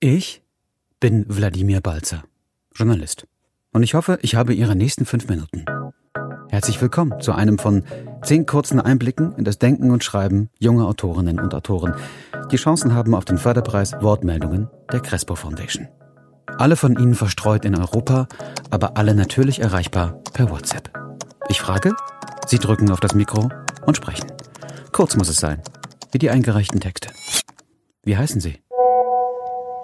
[0.00, 0.44] Ich
[1.00, 2.22] bin Wladimir Balzer,
[2.72, 3.26] Journalist.
[3.72, 5.64] Und ich hoffe, ich habe Ihre nächsten fünf Minuten.
[6.50, 7.82] Herzlich willkommen zu einem von
[8.22, 11.96] zehn kurzen Einblicken in das Denken und Schreiben junger Autorinnen und Autoren,
[12.52, 15.88] die Chancen haben auf den Förderpreis Wortmeldungen der Crespo Foundation.
[16.46, 18.28] Alle von Ihnen verstreut in Europa,
[18.70, 20.96] aber alle natürlich erreichbar per WhatsApp.
[21.48, 21.96] Ich frage,
[22.46, 23.48] Sie drücken auf das Mikro
[23.84, 24.30] und sprechen.
[24.92, 25.60] Kurz muss es sein,
[26.12, 27.10] wie die eingereichten Texte.
[28.04, 28.60] Wie heißen Sie?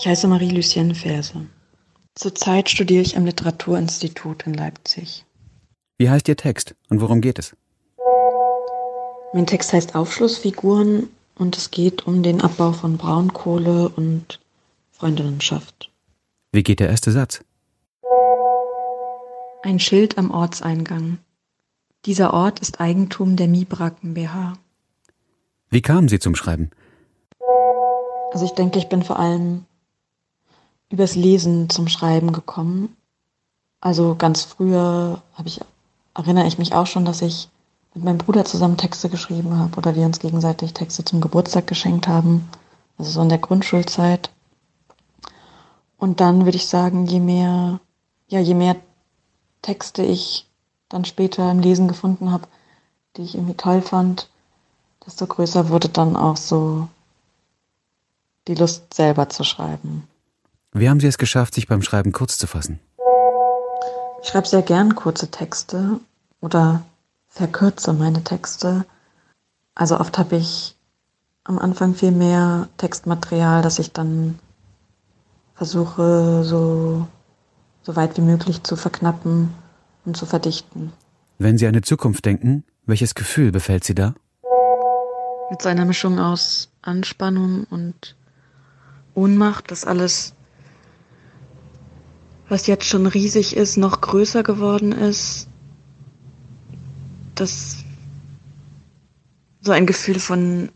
[0.00, 1.46] Ich heiße Marie-Lucienne Ferse.
[2.14, 5.26] Zurzeit studiere ich am Literaturinstitut in Leipzig.
[5.98, 7.54] Wie heißt Ihr Text und worum geht es?
[9.34, 14.40] Mein Text heißt Aufschlussfiguren und es geht um den Abbau von Braunkohle und
[14.90, 15.90] Freundinnenschaft.
[16.50, 17.44] Wie geht der erste Satz?
[19.62, 21.18] Ein Schild am Ortseingang.
[22.06, 24.54] Dieser Ort ist Eigentum der Mibraken BH.
[25.68, 26.70] Wie kamen Sie zum Schreiben?
[28.32, 29.66] Also ich denke, ich bin vor allem
[30.90, 32.96] übers Lesen zum Schreiben gekommen.
[33.80, 35.60] Also ganz früher habe ich,
[36.14, 37.48] erinnere ich mich auch schon, dass ich
[37.94, 42.06] mit meinem Bruder zusammen Texte geschrieben habe oder wir uns gegenseitig Texte zum Geburtstag geschenkt
[42.06, 42.48] haben.
[42.98, 44.30] Also so in der Grundschulzeit.
[45.96, 47.80] Und dann würde ich sagen, je mehr,
[48.28, 48.76] ja, je mehr
[49.62, 50.46] Texte ich
[50.88, 52.48] dann später im Lesen gefunden habe,
[53.16, 54.28] die ich irgendwie toll fand,
[55.06, 56.88] desto größer wurde dann auch so
[58.48, 60.06] die Lust selber zu schreiben.
[60.72, 62.78] Wie haben Sie es geschafft, sich beim Schreiben kurz zu fassen?
[64.22, 65.98] Ich schreibe sehr gern kurze Texte
[66.40, 66.82] oder
[67.28, 68.84] verkürze meine Texte.
[69.74, 70.76] Also oft habe ich
[71.44, 74.38] am Anfang viel mehr Textmaterial, das ich dann
[75.54, 77.06] versuche, so,
[77.82, 79.52] so weit wie möglich zu verknappen
[80.04, 80.92] und zu verdichten.
[81.38, 84.14] Wenn Sie an die Zukunft denken, welches Gefühl befällt Sie da?
[85.50, 88.16] Mit seiner Mischung aus Anspannung und
[89.14, 90.34] Ohnmacht, dass alles
[92.50, 95.48] was jetzt schon riesig ist, noch größer geworden ist.
[97.34, 97.76] Das
[99.60, 100.70] so ein Gefühl von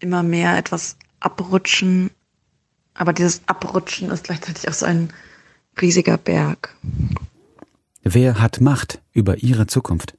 [0.00, 2.10] immer mehr etwas abrutschen.
[2.94, 5.12] Aber dieses Abrutschen ist gleichzeitig auch so ein
[5.80, 6.74] riesiger Berg.
[8.02, 10.14] Wer hat Macht über Ihre Zukunft?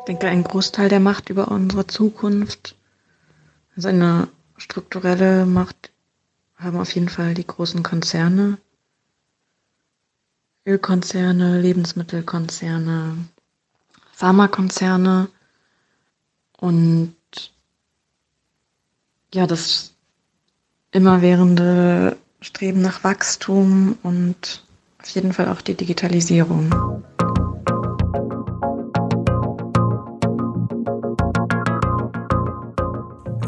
[0.00, 2.76] Ich denke, ein Großteil der Macht über unsere Zukunft,
[3.74, 5.92] also eine strukturelle Macht,
[6.56, 8.58] haben auf jeden Fall die großen Konzerne.
[10.66, 13.16] Ölkonzerne, Lebensmittelkonzerne,
[14.12, 15.28] Pharmakonzerne
[16.56, 17.14] und
[19.34, 19.92] ja, das
[20.90, 24.64] immerwährende Streben nach Wachstum und
[25.02, 26.72] auf jeden Fall auch die Digitalisierung.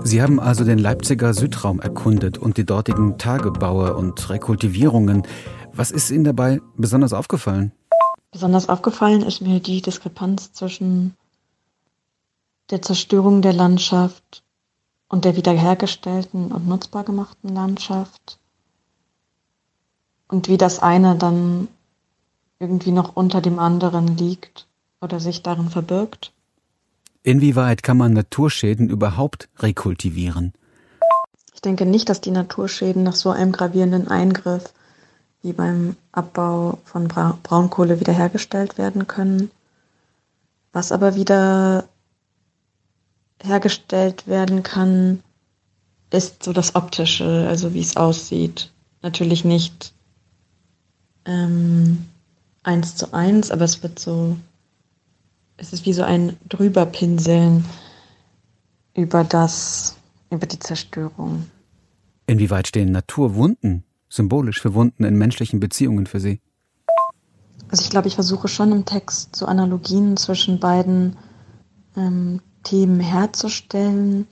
[0.06, 5.22] Sie haben also den Leipziger Südraum erkundet und die dortigen Tagebaue und Rekultivierungen.
[5.76, 7.70] Was ist Ihnen dabei besonders aufgefallen?
[8.32, 11.14] Besonders aufgefallen ist mir die Diskrepanz zwischen
[12.70, 14.42] der Zerstörung der Landschaft
[15.08, 18.38] und der wiederhergestellten und nutzbar gemachten Landschaft
[20.28, 21.68] und wie das eine dann
[22.58, 24.66] irgendwie noch unter dem anderen liegt
[25.00, 26.32] oder sich darin verbirgt.
[27.22, 30.54] Inwieweit kann man Naturschäden überhaupt rekultivieren?
[31.54, 34.72] Ich denke nicht, dass die Naturschäden nach so einem gravierenden Eingriff
[35.46, 39.52] die beim Abbau von Bra Braunkohle wiederhergestellt werden können.
[40.72, 41.84] Was aber wieder
[43.40, 45.22] hergestellt werden kann,
[46.10, 48.72] ist so das Optische, also wie es aussieht.
[49.02, 49.94] Natürlich nicht
[51.26, 52.06] ähm,
[52.64, 54.36] eins zu eins, aber es wird so,
[55.58, 57.64] es ist wie so ein Drüberpinseln
[58.94, 59.96] über das,
[60.30, 61.48] über die Zerstörung.
[62.26, 66.40] Inwieweit stehen Naturwunden symbolisch für Wunden in menschlichen Beziehungen für Sie?
[67.68, 71.16] Also ich glaube, ich versuche schon im Text so Analogien zwischen beiden
[71.96, 74.26] ähm, Themen herzustellen,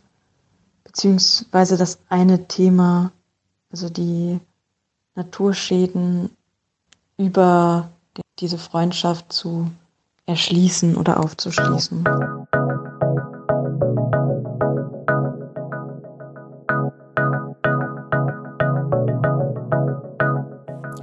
[0.85, 3.13] beziehungsweise das eine Thema,
[3.71, 4.39] also die
[5.15, 6.31] Naturschäden
[7.17, 7.91] über
[8.39, 9.71] diese Freundschaft zu
[10.27, 12.05] erschließen oder aufzuschließen.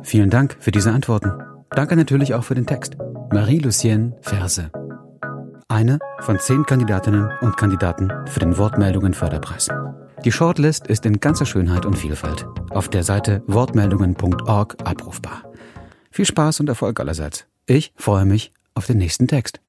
[0.04, 1.32] Vielen Dank für diese Antworten.
[1.72, 2.98] Danke natürlich auch für den Text.
[3.32, 4.72] Marie-Lucienne Verse.
[5.68, 9.70] Eine von zehn Kandidatinnen und Kandidaten für den Wortmeldungen Förderpreis.
[10.26, 15.44] Die Shortlist ist in ganzer Schönheit und Vielfalt auf der Seite wortmeldungen.org abrufbar.
[16.12, 17.46] Viel Spaß und Erfolg allerseits.
[17.66, 19.62] Ich freue mich auf den nächsten Text.